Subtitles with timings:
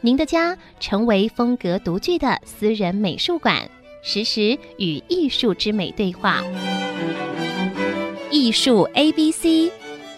[0.00, 3.68] 您的家成为风格独具的私人美术馆，
[4.00, 6.40] 实时与艺术之美对话。
[8.30, 9.72] 艺术 A B C，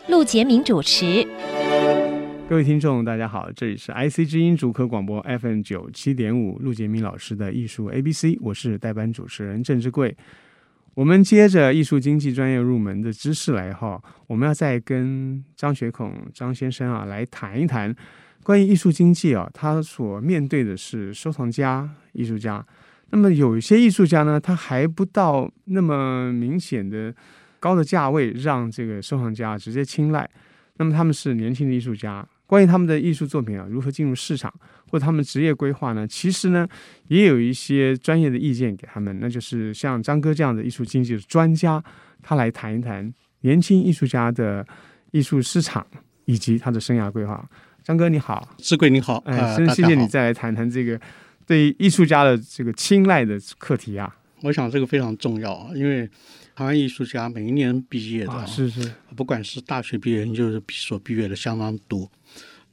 [0.07, 1.27] 陆杰明主持。
[2.47, 10.15] 各位听众，大家好，这里是 IC 之音竹科广播 FM 九七点五，陆杰明老师的艺术 A B C，我是代班主持人郑志贵。
[10.93, 17.97] 我们接着艺术经济专业入门的知识来哈，我们要再跟张学孔张先生啊来谈一谈。
[18.43, 22.65] 关于艺术经济啊，他所面对的是收藏家、艺术家。
[23.11, 27.15] 那么有一些艺术家呢，他还不到那么明显的
[27.59, 30.29] 高的价位，让这个收藏家直接青睐。
[30.77, 34.53] 那么他们是年轻的艺术家，关于他们的艺术作品啊，如何进入市场，
[34.89, 36.07] 或者他们职业规划呢？
[36.07, 36.67] 其实呢，
[37.09, 39.19] 也有一些专业的意见给他们。
[39.21, 41.83] 那就是像张哥这样的艺术经济的专家，
[42.23, 44.67] 他来谈一谈年轻艺术家的
[45.11, 45.87] 艺术市场
[46.25, 47.47] 以及他的生涯规划。
[47.83, 51.01] 张哥你好，志贵你好，哎，真谢谢你再来谈谈这个
[51.47, 54.17] 对艺术家的这个青睐的课题啊。
[54.43, 56.09] 我想这个非常重要啊，因为
[56.55, 62.11] 台湾艺术家每一年毕业的，啊，是是，不管是大学毕业，就是所毕业的相当多。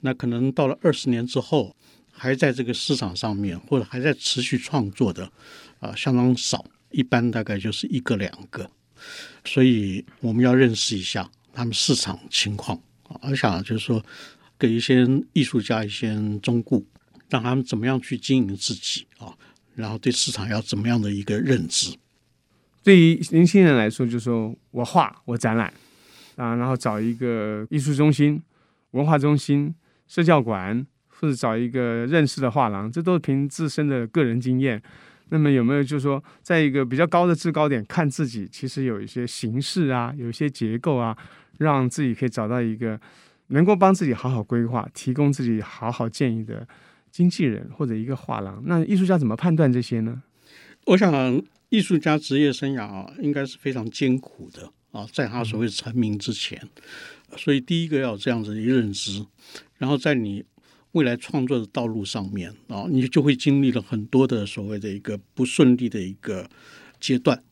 [0.02, 1.76] 那可能到了二十年之后，
[2.12, 5.30] 还在这个市场上面或者还在持续创作的
[5.80, 8.70] 啊，相当少，一般大概就是一个两个。
[9.46, 13.18] 所以我们要认识一下他们市场情况啊。
[13.24, 14.04] 我想就是说。
[14.60, 16.82] 给一些艺术家一些忠告，
[17.30, 19.34] 让他们怎么样去经营自己啊，
[19.76, 21.96] 然后对市场要怎么样的一个认知。
[22.84, 25.72] 对于年轻人来说，就是说我画我展览
[26.38, 28.42] 啊，然后找一个艺术中心、
[28.92, 29.76] 文化中心、
[30.08, 34.82] 社教馆，或者找一个认识的画廊，这都是凭自身的个人经验。
[35.30, 41.17] 那么有没有就是说，在一个比较高的制高点看自己，其实有一些形式啊，有一些结构啊，
[41.58, 43.00] 让自己可以找到一个。
[43.48, 46.68] 能够帮自己好好规划，提供自己好好建议的
[47.12, 50.22] 经纪人或者一个画廊，那艺术家怎么判断这些呢？
[50.86, 56.62] 我想，艺术家职业生涯啊，应该是非常艰苦的啊，在他所谓成名之前，
[57.36, 59.26] 所以第一个要有这样子的认知，
[59.78, 60.44] 然后在你
[60.94, 66.50] 未来创作的道路上面啊，你就会经历了很多的所谓的一个不顺利的一个
[67.00, 67.44] 阶段，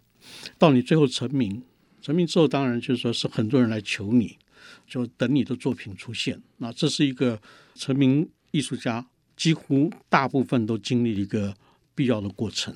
[0.58, 1.62] 到你最后成名，
[2.02, 4.38] 成名之后，当然就是说是很多人来求你。
[4.88, 7.42] 就等你的作品出现，那这是一个
[7.76, 9.06] 成名艺术家
[9.36, 11.56] 几乎大部分都经历一个
[11.94, 12.74] 必要的过程，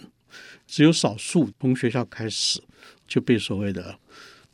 [0.68, 2.62] 只有少数从学校开始
[3.08, 3.98] 就被所谓的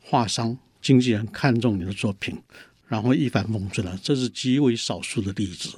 [0.00, 2.40] 画商、经纪人看中你的作品，
[2.86, 5.76] 然后一帆风顺了，这是极为少数的例子。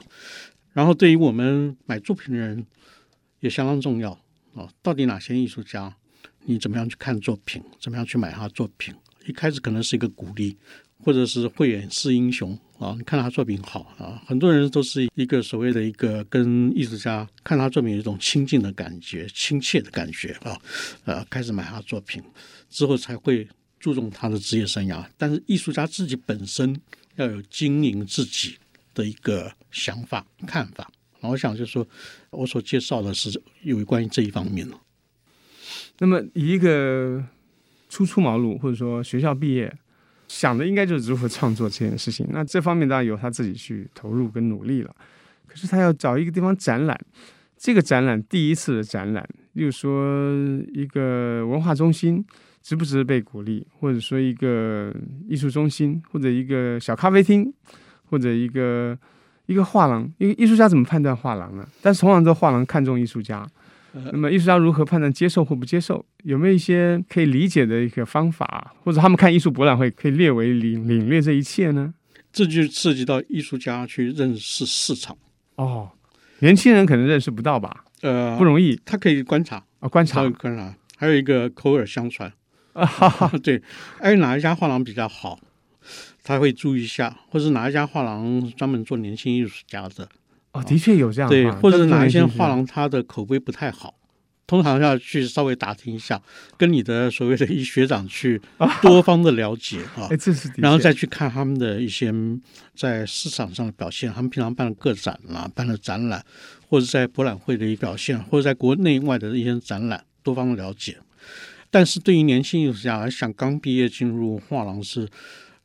[0.72, 2.64] 然后对于我们买作品的人
[3.40, 4.12] 也相当重要
[4.54, 5.96] 啊，到底哪些艺术家，
[6.44, 8.94] 你怎么样去看作品，怎么样去买他作品？
[9.26, 10.56] 一开始可能是一个鼓励。
[11.04, 20.60] 或者是慧眼识英雄啊，你看他作品好啊，很多人都是一个所谓的一个跟艺术家看他作品有一种亲近的感觉、亲切的感觉啊，
[21.04, 22.22] 呃，开始买他作品
[22.68, 23.46] 之后才会
[23.80, 25.04] 注重他的职业生涯。
[25.16, 26.78] 但是艺术家自己本身
[27.16, 28.56] 要有经营自己
[28.92, 30.90] 的一个想法、看法。
[31.20, 31.86] 我想就是说，
[32.30, 34.68] 我所介绍的是有关于这一方面。
[35.98, 37.24] 那么以一个
[37.88, 39.76] 初出茅庐，或者说学校毕业。
[40.28, 44.94] 想的应该就是如何创作这件事情，那这方面当然由他自己去投入跟努力了。
[45.46, 46.98] 可是他要找一个地方展览，
[47.56, 50.36] 这个展览第一次的展览，例如说
[50.74, 52.24] 一个文化中心
[52.62, 54.94] 值不值得被鼓励，或者说一个
[55.26, 57.50] 艺术中心，或者一个小咖啡厅，
[58.04, 58.96] 或者一个
[59.46, 61.66] 一个画廊，一个艺术家怎么判断画廊呢？
[61.80, 63.44] 但是同样，这画廊看中艺术家。
[63.92, 66.04] 那么艺术家如何判断接受或不接受？
[66.24, 71.94] 有没有一些可以理解的一个方法，或者他们看艺术博览会可以列为领领略这一切呢？
[72.30, 75.16] 这就涉及到艺术家去认识市场
[75.56, 75.90] 哦。
[76.40, 77.84] 年轻人可能认识不到吧？
[78.02, 78.78] 呃，不容易。
[78.84, 80.74] 他可以观察啊、哦，观察，观察。
[80.96, 82.32] 还有一个口耳相传
[82.74, 83.60] 啊，哈哈 对，
[84.00, 85.40] 哎，哪一家画廊比较好，
[86.22, 90.08] 他会注意一下，或者哪一家画廊专门做年轻艺术家的。
[90.58, 91.30] 哦，的确有这样。
[91.30, 93.94] 对，或者哪一些画廊他的口碑不太好，
[94.46, 96.20] 通常要去稍微打听一下，
[96.56, 98.40] 跟你的所谓的一学长去
[98.82, 100.08] 多方的了解啊，
[100.56, 102.12] 然后再去看他们的一些
[102.74, 106.24] 在市场上的表现，他们平常办的个展啦，办的展览，
[106.68, 110.98] 或者在博览会的一表现，或者在国内外的一些展览，多方的了解。
[111.70, 115.06] 但是对于年轻艺术家来讲，刚毕业进入画廊是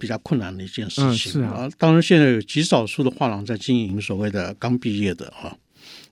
[0.04, 1.32] 比较困难的一件事情。
[1.32, 5.58] 是啊，当然现在有极少数的画廊在经营所谓的刚毕业的哈，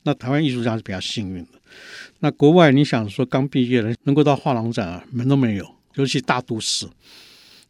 [0.03, 1.59] 那台湾艺术家是比较幸运的。
[2.19, 5.75] 那国外，你想说刚毕业的能够到画廊展啊，门都没有。
[5.95, 6.87] 尤其大都市，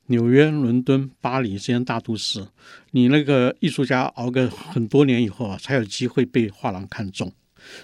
[0.05, 2.45] 纽约、伦敦、巴黎这些大都市，
[2.91, 7.33] 你那个艺术家熬个很多年以后啊，才有机会被画廊看中。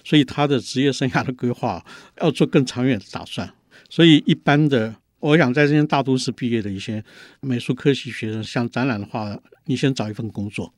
[0.03, 1.83] 所以他的职业生涯的规划
[2.21, 3.51] 要做更长远的打算。
[3.89, 7.03] 所以一般的，我想在这些大都市毕业的一些
[7.41, 10.73] 美术科系学生，像展览的话，你先找一份工作，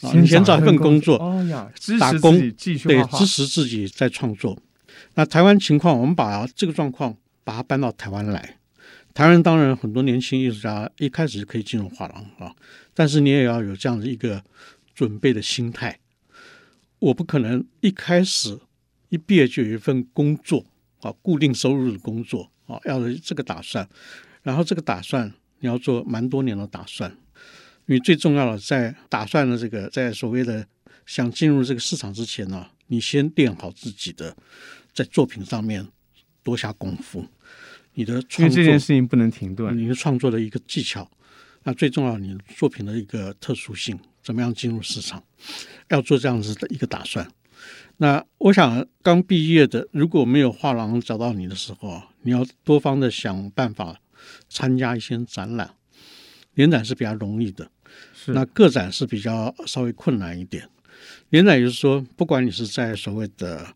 [0.00, 4.56] 啊你先找一份工作，哦呀，打工，继续对，支持自己在创作。
[5.14, 8.58] 那台湾情况，我们把这个状况把它搬到台湾来。
[9.12, 12.54] 台湾当然很多年轻艺术家一开始就可以进入画廊啊，
[12.94, 14.42] 但是你也要有这样的一个
[14.94, 15.98] 准备的心态。
[16.98, 18.58] 我不可能一开始
[19.10, 20.64] 一毕业就有一份工作
[21.00, 23.88] 啊，固定收入的工作啊，要有这个打算。
[24.42, 27.10] 然后这个打算你要做蛮多年的打算，
[27.86, 30.66] 因为最重要的在打算的这个在所谓的
[31.06, 34.36] 想进入这个市场之前呢，你先练好自己的。
[34.94, 35.84] 在作品上面
[36.44, 37.26] 多下功夫，
[37.94, 39.76] 你的创作这件事情不能停顿。
[39.76, 41.10] 你的创作的一个技巧，
[41.64, 45.20] 那最重要，你作品的一个特殊性，怎么样进入市场，
[45.88, 47.28] 要做这样子的一个打算。
[47.98, 54.00] 那我想，刚毕业的，如果没有画廊找到你的时候，你要多方的想办法
[54.48, 55.70] 参加一些展览，
[56.54, 57.70] 联展是比较容易的，
[58.12, 60.68] 是那个展是比较稍微困难一点。
[61.30, 63.66] 联展就是说，不管你是在所谓的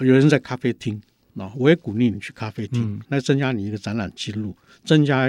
[0.00, 1.00] 有人在咖啡厅，
[1.36, 5.28] 啊，我也鼓励你去咖啡厅，来增加你一个展览记录，增加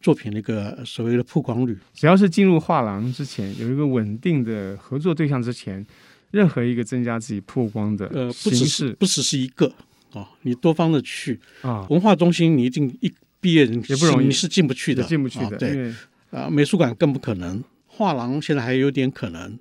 [0.00, 1.78] 作品的一个所谓的曝光率。
[1.94, 5.86] 只要是进入画廊之前，有一个稳定的合作对象之前，
[6.34, 9.72] 任何一个增加自己曝光的呃，不只是不只是一个
[10.12, 15.94] 啊，你多方的去啊，文化中心你一定一毕业人也不容易，你是进不去的，进不去的，对。
[16.30, 19.56] 啊，美术馆更不可能，画廊现在还有点可能。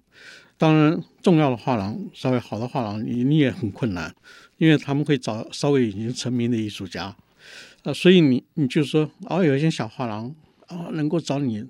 [0.57, 4.11] 当然，重要的画廊，稍微好的画廊，你你也很困难，
[4.57, 7.15] 因为他们会找稍微已经成名的艺术家，
[7.83, 10.33] 呃，所以你你就说，哦，有一些小画廊
[10.65, 11.63] 啊，能够找你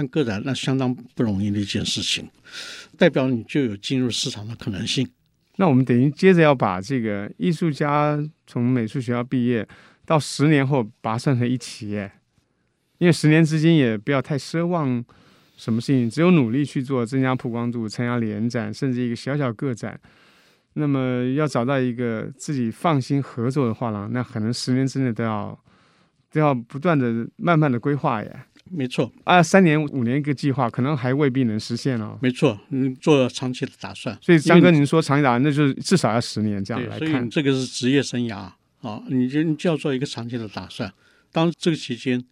[0.00, 2.28] 办个展，那相当不容易的一件事情，
[2.96, 5.08] 代表你就有进入市场的可能性。
[5.56, 9.66] 那我们等于接着要把这个艺术家从美术学校毕业
[10.06, 11.90] 到十年后，把它算成一期，
[12.98, 15.04] 因为十年之间也不要太奢望。
[15.56, 20.00] 什么事情只有努力去做，增加曝光度，参加联展，甚至一个小小个展。
[20.72, 25.62] 那么要找到一个自己放心合作的画廊，那可能十年之内都要
[26.32, 28.40] 都要不断的、慢慢的规划耶。
[28.70, 32.18] 没错，啊，三年、五年一个计划，可能还未必能实现哦。
[32.22, 34.16] 没错，嗯，做长期的打算。
[34.22, 37.08] 所以张哥，您说长期打算，那就是至少要十年这样来看。
[37.08, 38.50] 所以这个是职业生涯
[38.80, 40.92] 啊，你就你就要做一个长期的打算。
[41.32, 42.24] 当这个期间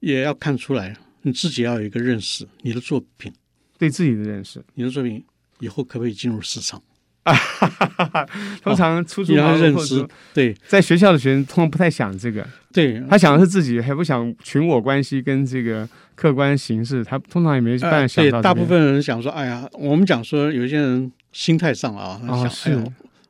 [0.00, 0.96] 也要看出来。
[1.24, 3.32] 你自己要有一个认识，你的作品，
[3.78, 5.24] 对自己的认识，你的作品
[5.60, 6.82] 以后可不可以进入市场？
[7.22, 8.28] 啊，哈哈哈，
[8.62, 18.42] 通常初中认知，对，在学校的学生通常不太想这个，对，他想的是自己，还不想群我关系跟这个客观形式，他通常也没办法想到、呃。
[18.42, 22.84] 对，大部分人想说，哎呀，我们讲说，有些人心态上啊，想哦、是、哎，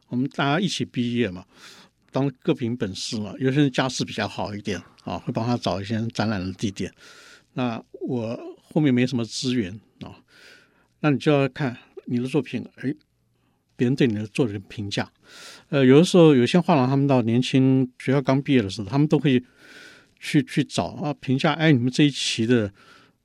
[0.09, 1.45] 我们大家一起毕业嘛，
[2.11, 6.91] 当各凭本事嘛，有些人家世比较好一点啊，会帮他找一些展览的地点。
[7.53, 9.71] 那我后面没什么资源
[10.01, 10.17] 啊，
[11.01, 12.95] 那你就要看你的作品，哎，
[13.77, 15.11] 别人对你的作品评价。
[15.69, 19.43] 呃，有的时候有些画廊，他们到年轻学校刚毕业的时候，他们都会
[20.21, 22.73] 去去找啊评价，哎，你们这一期的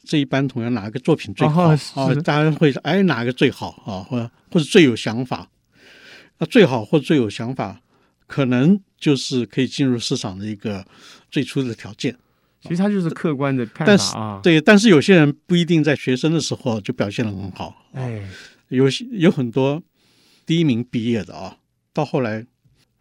[0.03, 1.77] 这一班同学哪一个作品最好啊？
[2.23, 4.03] 大家会说，哎，哪个最好啊？
[4.09, 5.49] 或者或者最有想法？
[6.39, 7.81] 那最好或最有想法，
[8.27, 10.85] 可能就是可以进入市场的一个
[11.29, 12.15] 最初的条件。
[12.61, 17.75] 其实他就是客观的看法，但是啊，对，但是有些人不一定在学生的时候就表现的很好。
[17.93, 18.21] 哎，
[18.69, 19.81] 有有很多
[20.47, 21.57] 第一名毕业的啊，
[21.91, 22.47] 到后来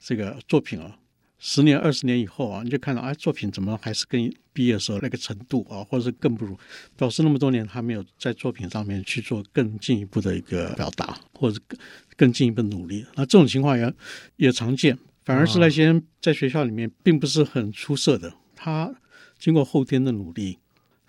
[0.01, 0.99] 这个作品啊，
[1.39, 6.59] 十年、二十年以后啊，你就看到哎，作品怎么还是跟毕业的时候那个程度啊，或者是更不如，
[6.97, 11.79] 表示那么多年他没有在作品上面去做更进一步的一个表达，或者更
[12.17, 13.07] 更进一步努力。
[13.15, 13.95] 那这种情况也
[14.35, 18.93] 也常见，反而是那些在学校里面并不是很出色的，他。
[19.39, 20.59] 经过后天的努力，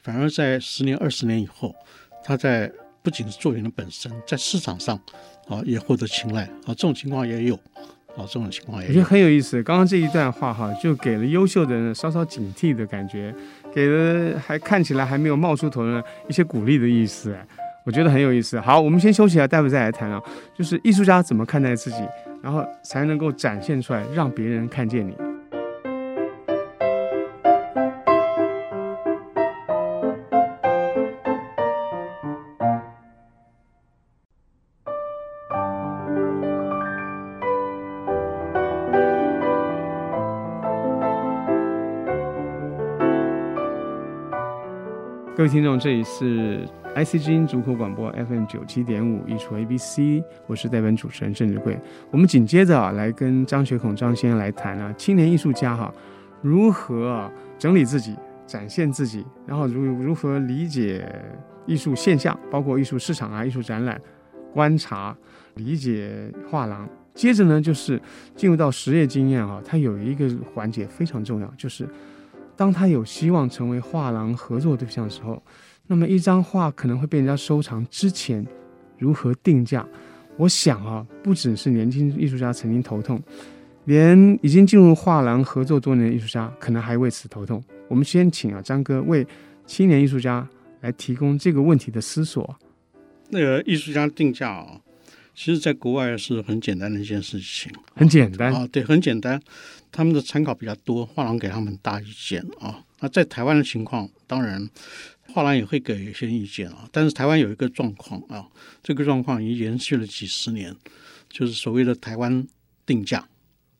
[0.03, 1.74] 反而在十年、二十年以后，
[2.25, 2.70] 他在
[3.08, 5.00] 不仅是作品的本身，在市场上
[5.48, 7.56] 啊也获得青睐啊，这种情况也有
[8.18, 9.64] 啊，这种情况也有我觉得很有意思。
[9.64, 13.34] 刚刚这一段话哈，就给了优秀的人稍稍警惕的感觉，
[13.74, 17.34] 给了还看起来还没有冒出头的一些鼓励的意思。
[17.86, 18.60] 我觉得很有意思。
[18.60, 20.22] 好，我们先休息一下，待会再来谈啊。
[20.54, 22.00] 就是艺术家怎么看待自己，
[22.44, 25.16] 然后才能够展现出来，让别人看见你。
[45.38, 50.00] 各位听众，这里是 IC 之音竹科广播 FM 九七点五艺术 ABC，
[50.48, 51.79] 我是代班主持人郑志贵。
[52.10, 55.94] 我们紧接着啊，来跟张学孔张先生来谈啊，青年艺术家哈、
[56.41, 58.15] 如何整理自己、
[58.48, 61.08] 展现自己，然后如如何理解
[61.67, 64.01] 艺术现象，包括艺术市场啊、艺术展览、
[64.51, 65.15] 观察、
[65.53, 66.89] 理解画廊。
[67.13, 68.01] 接着呢，就是
[68.36, 71.88] 进入到实业经验啊，它有一个环节非常重要，就是。
[72.58, 75.42] 当他有希望成为画廊合作对象的时候，
[75.86, 78.46] 那么一张画可能会被人家收藏之前，
[78.98, 79.88] 如何定价？
[80.36, 83.22] 我想啊，不只是年轻艺术家曾经头痛，
[83.86, 87.64] 连已经进入画廊合作多年的艺术家可能还为此头痛。
[87.88, 89.26] 我们先请啊张哥为
[89.66, 90.48] 青年艺术家
[90.82, 92.56] 来提供这个问题的思索。
[93.30, 94.80] 那个艺术家定价啊，
[95.38, 99.39] 其实在国外是很简单的一件事情，很简单啊，对，很简单。
[99.91, 102.84] 他们的参考比较多，画廊给他们很大意见啊。
[103.01, 104.67] 那在台湾的情况，当然
[105.32, 106.89] 画廊也会给一些意见啊。
[106.91, 108.48] 但是台湾有一个状况啊，
[108.82, 110.75] 这个状况已经延续了几十年，
[111.29, 112.44] 就是所谓的台湾
[112.84, 113.29] 定价。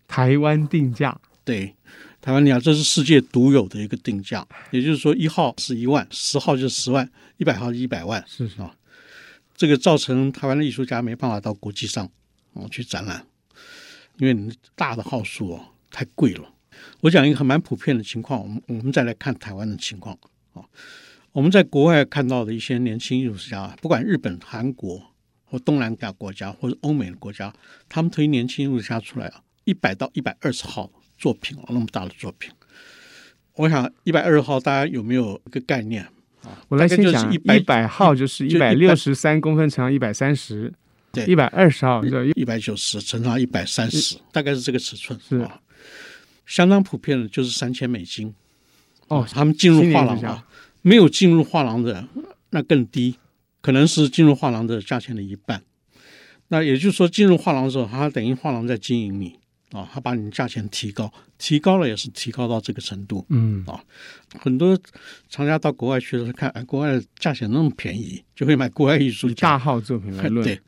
[0.08, 1.74] 台湾定价，对，
[2.22, 4.48] 台湾定价，这是世界独有的一个定价。
[4.70, 8.72] 也就是说，一号是一万，十号就是十万，一百号是一百万，是是啊。
[9.58, 12.10] 这个造成台湾的艺术家没办法到国际上
[12.54, 13.26] 啊去展览，
[14.18, 15.74] 因为你大的号数哦。
[15.90, 16.54] 太贵了。
[17.00, 20.16] 我讲一个很蛮普遍的情况，我们我们再来看台湾的情况
[20.54, 20.62] 啊。
[21.32, 25.02] 我们在国外看到的一些年轻艺术家，不管日本、韩国
[25.46, 27.52] 或东南亚国家或者欧美的国家，
[27.90, 32.52] 他们推年轻艺术家出来啊，一百到一百二十号作品哦，那么大的作品。
[33.54, 36.06] 我想一百二十号，大家有没有一个概念？
[36.70, 40.74] 我来先讲一百号就是一百六十三公分乘一百三十，
[41.12, 45.60] 对，一百二十号就一百九十乘上一百三十，大概是这个尺寸是啊。
[46.46, 48.34] 相当普遍的就是三千美金，
[49.08, 50.46] 哦，他们进入画廊啊，
[50.82, 52.08] 没有进入画廊的
[52.52, 53.18] 那更低，
[53.62, 55.62] 可能是进入画廊的价钱的一半。
[56.48, 59.38] 那也就是说，进入画廊的时候，他等于画廊在经营你
[59.72, 63.84] 啊，他把你价钱提高，提高了也是提高到这个程度，嗯啊，
[64.40, 64.80] 很多
[65.28, 70.42] 厂家到国外去的时候看，哎，国外的价钱那么便宜，就会买国外艺术家大号作品来论。
[70.48, 70.60] 对，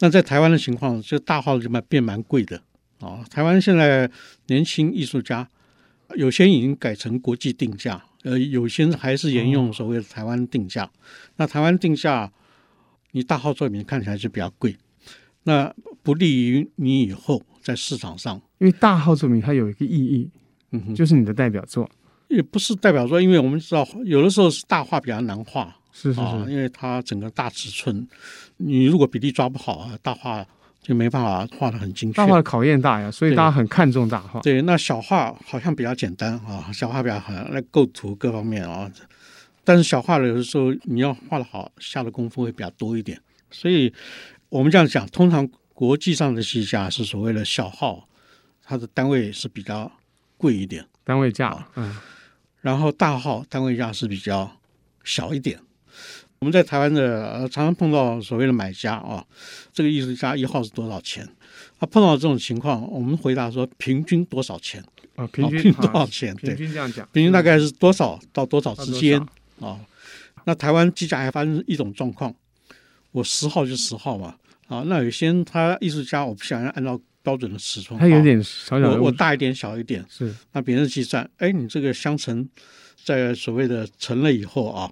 [0.00, 2.60] 那在台湾的情况，就大号就卖变蛮贵的。
[2.98, 4.10] 啊，台湾现在
[4.48, 5.48] 年轻艺术家
[6.16, 10.90] 有些已经改成国际定价，呃，有些还是沿用所谓的台湾定价。
[11.36, 12.30] 那台湾定价，
[13.12, 14.76] 你大号作品看起来就比较贵，
[15.44, 18.40] 那不利于你以后在市场上。
[18.58, 20.30] 因为大号作品它有一个意义，
[20.72, 21.88] 嗯哼，就是你的代表作，
[22.28, 28.06] 也不是代表作，因为我们知道有的时候是大画比较难画，是是是，因为它整个大尺寸，
[28.56, 30.46] 你如果比例抓不好啊，大画。
[30.82, 34.40] 就没办法画得很精确，大画的考验大呀，所以大家很看重大画。
[34.40, 38.90] 对，那小画好像比较简单啊，小画比较好，那构图各方面啊，
[39.62, 43.20] 但是小画有的时候你要画的好，下的功夫会比较多一点。
[43.50, 43.92] 所以
[44.48, 45.46] 我们这样讲，通常
[45.80, 48.06] 国际上的戏价是所谓的小号，
[48.62, 49.90] 它的单位是比较
[50.36, 51.96] 贵一点，单位价，嗯，
[52.60, 54.58] 然后大号单位价是比较
[55.04, 55.58] 小一点。
[56.40, 59.24] 我们在台湾的常常碰到所谓的买家啊，
[59.72, 61.26] 这个艺术家一号是多少钱？
[61.78, 64.84] 啊，碰到这种情况，我们回答说平均多少钱？
[65.16, 66.36] 啊，平均，啊、平均多少钱？
[66.36, 69.18] 平均这样讲，平均大概是多少到多少之间
[69.60, 69.80] 啊？
[70.44, 72.34] 那台湾计价还发生一种状况，
[73.12, 74.36] 我十号就十号嘛
[74.70, 82.48] 啊，那有些他艺术家我不想要按照标准的尺寸，他有点小小的，我我大一点小一点是，那别人计算，哎，你这个相乘
[83.04, 84.90] 在所谓的乘了以后啊。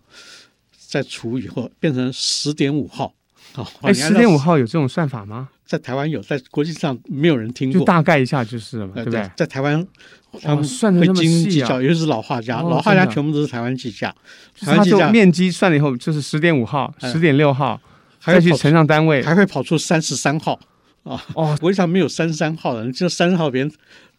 [0.91, 3.13] 再除以后变成十点五号，
[3.53, 5.51] 好，哎，十点五号有这种算法吗？
[5.67, 7.79] 在台湾有，在国际上没有人听过。
[7.79, 9.31] 就大概一下就是了嘛，对不对？
[9.37, 9.87] 在台湾，
[10.41, 14.15] 他们算的那么细啊，尤其是老画家，老画家全部都是台湾计价。
[14.59, 17.79] 他就面积算了以后就是十点五号、十点六号，
[18.25, 20.59] 再去承上单位，还会跑出三十三号
[21.05, 21.23] 啊！
[21.35, 23.71] 哦，国际上没有三十三号的，这三十号边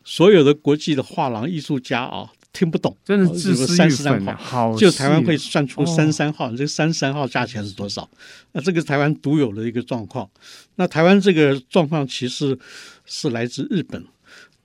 [0.03, 2.29] 所有的国际的画廊艺术家啊。
[2.51, 8.09] 听不懂，真的是三十三号，好，就台湾会算出三十三号，哦、这三十三号价钱是多少？
[8.53, 10.27] 那这个台湾独有的一个状况。
[10.75, 12.57] 那台湾这个状况其实
[13.05, 14.03] 是来自日本，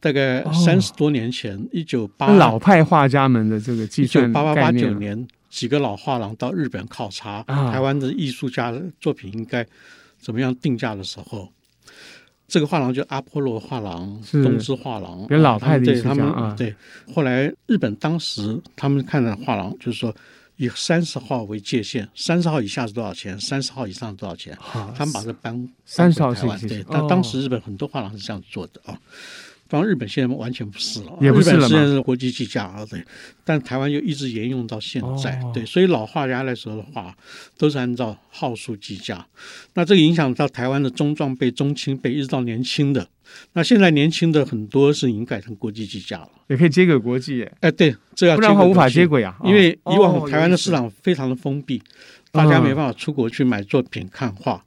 [0.00, 9.64] 大概三十多年前，一九八老派画家们的这个计算，八八八九年，几个老画廊到日本考察、啊、台湾的艺术家的作品应该
[10.18, 11.48] 怎么样定价的时候。
[12.48, 16.52] 这个画廊就阿波罗画廊、东芝画廊，比较老派的对他们啊。
[16.58, 16.74] 对，
[17.14, 20.12] 后来日本当时他们看的画廊就是说
[20.56, 24.58] 以三十号为界限，三十号以下是多少钱，三十号以上是多少钱。
[24.96, 28.98] 他们把这搬三十号台湾，对，但当时日本很多画廊是这样做的啊。
[29.66, 33.02] 当日本现在完全不是了，也不是了，现在是国际计价啊，对。
[33.44, 37.16] 但台湾又一直沿用到现在，哦、对，所以老画家来说的话
[37.58, 39.26] 都是按照号数计价。
[39.72, 43.08] 那这个影响到台湾的中壮辈、中青辈，一直到年轻的。
[43.54, 47.42] 那现在年轻的很多是已经改成国际计价了，也可以接轨国际。
[47.60, 51.82] 哎，对，这要不然的话无法接轨啊，因为以往台湾的市场非常的封闭，哦、
[52.32, 54.62] 大家没办法出国去买作品看画。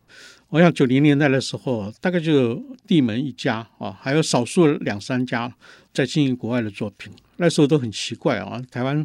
[0.49, 5.53] 我想九零年代的时候，大概就地门一家啊，还有少数两三家
[5.93, 7.11] 在经营国外的作品。
[7.35, 9.03] 那时候都很奇怪啊，台湾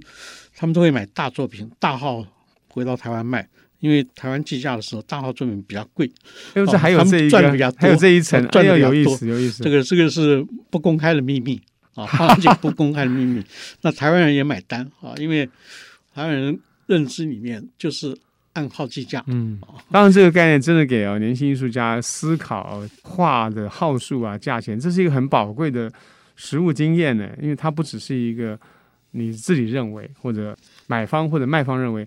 [0.54, 2.24] 他们都会买大作品、大号
[2.68, 3.48] 回到台湾卖，
[3.80, 6.08] 因为台湾计价的时候大号作品比较贵。
[6.54, 9.64] 哎，这还有这一个，还有这一层，赚的有意思，有意思。
[9.64, 11.60] 这个这个是不公开的秘密
[11.96, 12.06] 啊，
[12.36, 13.44] 这个不公开的秘密。
[13.80, 15.44] 那台湾人也买单啊，因为
[16.14, 18.16] 台湾人认知里面就是。
[18.54, 19.58] 按号计价，嗯，
[19.90, 25.90] 当然这个概念真的给啊年轻艺术家思考画的号数啊、价钱，这是一个很宝贵的
[26.36, 27.30] 实物经验呢。
[27.40, 28.58] 因为它不只是一个
[29.12, 30.54] 你自己认为，或者
[30.86, 32.06] 买方或者卖方认为，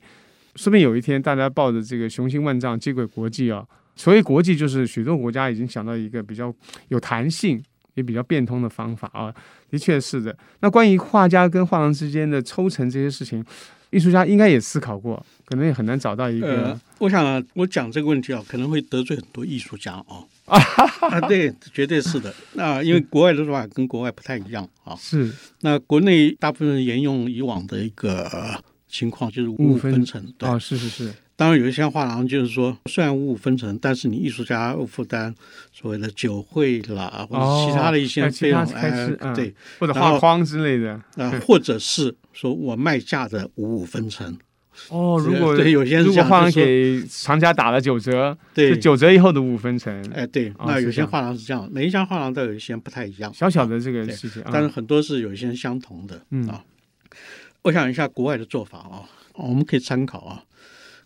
[0.56, 6.54] 说不定有一天大家抱着这个雄心万丈接轨国际啊，所谓国际就是许多国家已经想到一个比较
[6.90, 7.60] 有弹性
[7.96, 9.34] 也比较变通的方法啊，
[9.72, 10.38] 的确是的。
[10.60, 13.44] 那关于画家跟画廊之间的抽成这些事情。
[13.92, 16.48] 艺术家应该也思考过，可能也很难找到一个。
[16.48, 20.28] 呃、我想、啊、我讲这个问题啊，可能会得罪很多艺术家哦。
[20.46, 22.34] 啊，对，绝对是的。
[22.54, 24.96] 那因为国外的说法跟国外不太一样啊。
[24.96, 25.32] 是。
[25.62, 28.30] 那国内大部分沿用以往的一个
[28.88, 30.22] 情况，就是五五分成。
[30.40, 31.14] 啊哦，是是是。
[31.36, 35.34] 当然有一些画廊就是说，虽然五五分成，但是你艺术家要负担
[35.74, 42.16] 所谓的酒会啦，或者其他的一些费用，哎，对，或者画框之类的，啊， 或者是。
[42.36, 44.38] 说我卖价的五五分成。
[44.90, 48.78] 哦，如果对有些人如果画廊给厂家打了九折，对。
[48.78, 56.46] 九折以后的五分成，哎对，那有些画廊是这样，每一家画廊都有一些不太一样，小小的这个事情，啊，但是很多是有一些相同的嗯。
[56.50, 56.62] 啊。
[57.62, 60.44] 我想一下国外的做法啊，我们可以参考啊。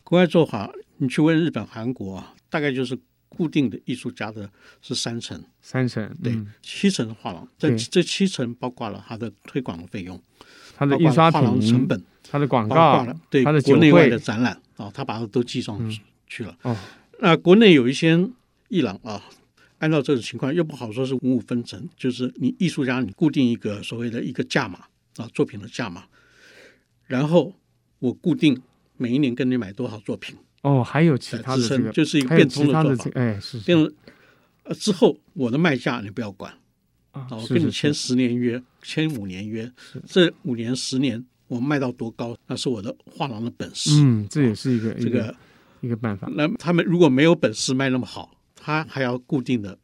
[0.10, 4.50] 国外做法，你去问日本、韩国啊，大概就是固定的艺术家的
[4.82, 10.19] 是三成，三成对，七成的画廊，这这七成包括了他的推广的费用。
[10.76, 15.80] 他的印刷品成本，他的广告，对，他的国内外的展览啊，他把它都计上
[16.26, 16.58] 去了。
[16.63, 16.76] 哦，
[17.19, 18.28] 那国内有一些
[18.69, 19.24] 艺廊啊，
[19.78, 24.86] 按照这种情况又不好说是五五分成，就是你艺术家你固定一个所谓的一个价码
[25.17, 26.06] 啊，作品的价码，
[27.06, 27.54] 然后
[28.00, 28.60] 我固定
[28.99, 30.35] 每一年跟你买多少作品。
[30.62, 33.12] 哦，还有其他的这个，就是一个变通的做法。
[33.15, 33.75] 哎，是变
[34.63, 36.53] 呃之后我的卖价你不要管。
[37.12, 39.71] 啊，我跟你签十年约，签五年约，
[40.05, 43.89] 这五年十年我卖到多高，那是我的画廊的本事。
[44.03, 45.35] 嗯，这也是一个这个
[45.81, 46.29] 一个办法。
[46.35, 49.75] 那他们如果没有本事卖那么好，他还要固定的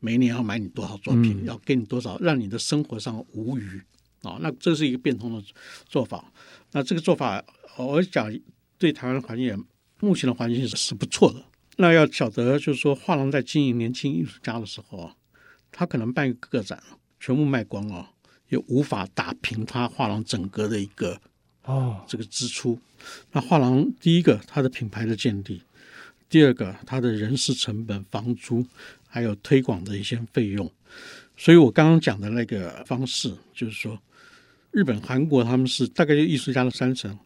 [0.00, 3.80] 每年要买你多少作品，嗯、要给你多少，让你的生活上无余
[4.22, 4.36] 啊。
[4.42, 5.42] 那这是一个变通的
[5.86, 6.30] 做法。
[6.72, 7.42] 那这个做法，
[7.78, 8.30] 我讲
[8.84, 9.64] 对台湾的环境，
[10.00, 11.42] 目前的环境是不错的。
[11.78, 15.16] 那要晓得，就是说画廊在经营年轻艺术家的时候啊。
[15.72, 16.80] 他可能办一个个展，
[17.18, 18.10] 全部卖光了，
[18.50, 21.18] 也无法打平他画廊整个的一个
[21.62, 22.78] 哦这个支出。
[23.32, 25.58] 那画廊第一个，它的品牌的建立；
[26.28, 28.64] 第二个，它的人事成本、房租，
[29.08, 30.70] 还有推广的一些费用。
[31.36, 33.98] 所以我刚刚讲的那个方式，就是说，
[34.70, 37.18] 日本、韩国他们是大概就艺术家的三成，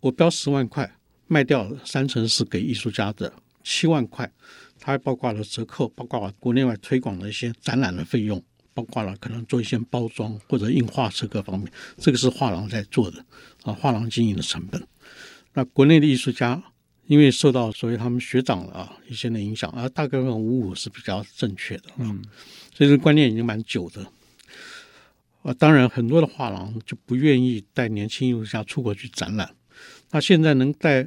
[0.00, 3.32] 我标十万块，卖掉三成是给艺术家的
[3.62, 4.30] 七万块。
[4.78, 8.42] 它还包括了折扣，包括了国内外推广的一些展览的费用，
[8.74, 13.24] 包括了可能做一些包装或者印画册各方面，这个是画廊在做的
[13.62, 14.86] 啊，画廊经营的成本。
[15.54, 16.62] 那国内的艺术家
[17.06, 22.22] 因为受到所谓他们学长啊一些的影响，啊，大概五五是比较正确的，嗯，
[22.74, 24.06] 所以这个观念已经蛮久的。
[25.42, 29.54] 啊，当然很多的画廊就不愿意带年轻艺术家出国去展览。
[30.14, 31.06] 那现在能带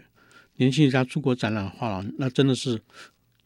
[0.57, 2.79] 年轻艺术家出国展览的画廊，那真的是。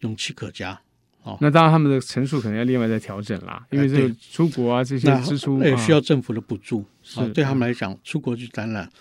[0.01, 0.81] 勇气可嘉
[1.21, 1.37] 哦。
[1.39, 7.23] 那当然，他们的成数可能要另外再调整啦，因为这个出国啊这些支出也需要政府的补助啊。
[7.35, 8.91] 对他们来讲，出国去展览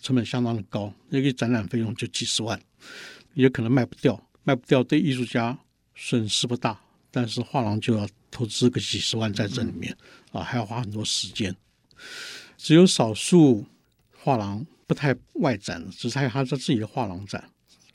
[0.00, 2.56] 成本相当的高，那个展览费用就几十万，
[3.32, 5.58] 也可能卖不掉，卖不掉对艺术家
[5.96, 6.78] 损失不大，
[7.10, 9.92] 但是画廊就要投资个几十万在这里面
[10.30, 11.52] 啊，还要花很多时间。
[12.56, 13.66] 只有少数
[14.16, 17.50] 画廊不太外展，只是还有他在自己的画廊展。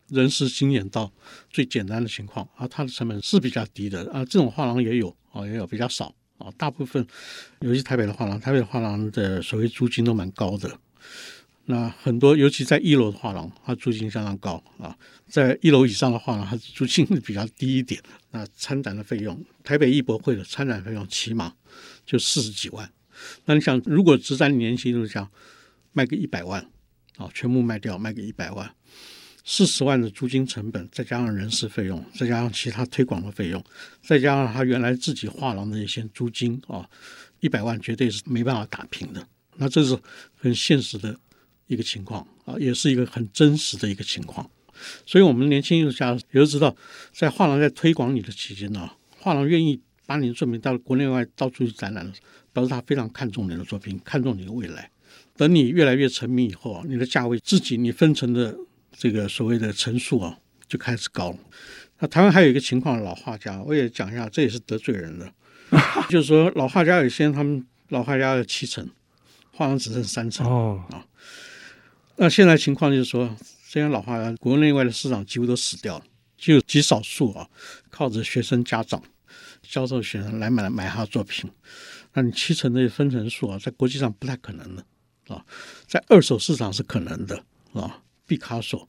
[0.07, 1.11] 人是精简到
[1.51, 4.25] 最简单的情况啊，它的成本是比较低的啊。
[4.25, 6.51] 这种画廊也有啊，也有比较少啊。
[6.57, 7.05] 大部分，
[7.59, 10.79] 尤其台北的画廊，台北的画廊的所谓租金都蛮高的。
[11.65, 14.97] 那很多，尤其在一楼的画廊，它租金相当高啊。
[15.27, 18.01] 在一楼以上的画廊，它租金比较低一点。
[18.31, 21.53] 那参展的费用，台北艺博会的参展费用起码
[22.03, 22.91] 就四十几万。
[23.45, 25.29] 那你想，如果只占年轻艺术家，
[25.93, 26.67] 卖个一百万
[27.19, 28.73] 啊，全部卖掉，卖给一百万。
[29.45, 33.63] 四十万的租金成本，再加上人事费用，再加上其他推广的费用，
[34.01, 36.87] 再加上他原来自己画廊的一些租金啊，
[37.39, 39.27] 一百万绝对是没办法打平的。
[39.57, 39.97] 那这是
[40.35, 41.17] 很现实的
[41.67, 44.49] 一个情况啊，也是一个很真实的一个情况。
[45.05, 46.75] 所以，我们年轻艺术家也都知道，
[47.11, 52.09] 在画廊在推广你的期间呢，画廊愿意把你的作品到国内外到处去展览，
[52.53, 54.91] 表示他非常看重你的作品，看重你的未来。
[55.39, 58.53] 等你越来越成名以后啊，你的价位自己你分成的。
[59.01, 61.37] 这个所谓的层数啊，就开始高了。
[61.99, 65.31] 那台湾还有一个情况，老画家，我也讲一下，这也是得罪人的。
[66.09, 68.85] 就是说，老画家有些他们老画家有七成，
[69.53, 71.05] 画廊只剩三成哦啊。
[72.17, 73.33] 那现在情况就是说，
[73.69, 76.03] 这些老画家国内外的市场几乎都死掉了，
[76.35, 77.47] 就有极少数啊，
[77.89, 79.01] 靠着学生家长、
[79.61, 81.49] 销售学生来买买他的作品。
[82.15, 84.83] 那你七成的分成数啊，在国际上不太可能的
[85.29, 85.43] 啊，
[85.87, 87.99] 在二手市场是可能的啊。
[88.27, 88.87] 毕卡索，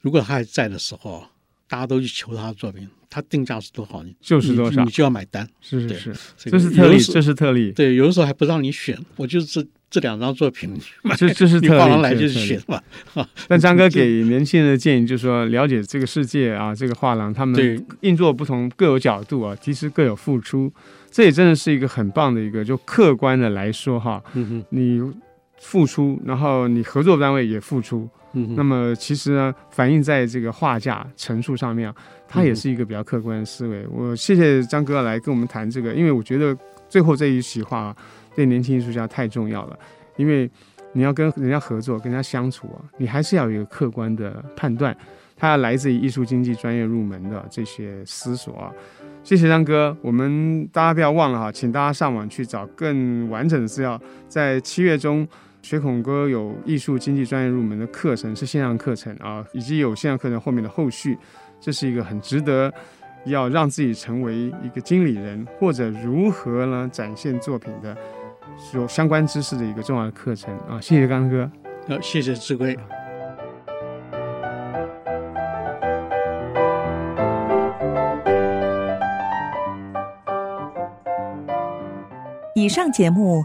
[0.00, 1.22] 如果他还在的时候，
[1.68, 5.46] 大家都去求他的作品，他定价是多少，你就是多少，你就要买单。
[5.60, 7.70] 是是是，这是特例，这是特例。
[7.72, 10.74] 对，有的时候还不让你选，我就是这这两张作品，
[11.18, 11.78] 这这是特例。
[11.78, 12.82] 画廊来就是选吧。
[13.46, 20.72] 但张哥给年轻人的建议就是说，了解这个世界啊，这个画廊他们运作不同，各有角度啊，其实各有付出。
[21.10, 25.00] 这也真的是一个很棒的一个，就客观的来说哈，嗯哼，你
[25.60, 28.08] 付出，然后你合作单位也付出。
[28.34, 31.92] 嗯，那么其实呢，反映在这个画价陈述上面，
[32.28, 33.78] 它也是一个比较客观的思维。
[33.84, 36.54] 嗯、我谢谢张哥来跟我们谈这个，因为我觉得
[36.90, 37.96] 最后这一席话
[38.36, 39.78] 对年轻艺术家太重要了。
[40.16, 40.48] 因为
[40.92, 44.94] 你要跟人家合作、跟人家相处啊，你还是要有一个客观的判断，
[45.34, 48.70] 它要来自于艺术经济专业入门的这些思索啊。
[49.24, 55.26] 谢谢张哥，我们大家不要忘了哈，请大家上网去找更完整的资料，在七月中。
[55.60, 61.18] 学孔哥有艺术经济专业入门的课程，是线上课程啊，以及有线上课程后面的后续，
[61.60, 62.72] 这是一个很值得
[63.24, 67.94] 要让自己成为一个经理人，或者如何呢展现作品的
[68.72, 70.80] 有相关知识的一个重要的课程啊。
[70.80, 71.50] 谢谢刚哥，
[71.86, 72.78] 好，谢谢志贵。
[82.54, 83.44] 以上节目。